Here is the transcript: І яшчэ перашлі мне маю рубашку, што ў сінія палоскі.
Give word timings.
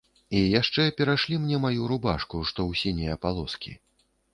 І 0.37 0.39
яшчэ 0.59 0.85
перашлі 1.01 1.39
мне 1.45 1.61
маю 1.67 1.93
рубашку, 1.95 2.35
што 2.49 2.59
ў 2.69 2.85
сінія 2.85 3.23
палоскі. 3.29 3.81